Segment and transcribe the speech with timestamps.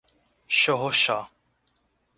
[0.59, 1.17] Chorrochó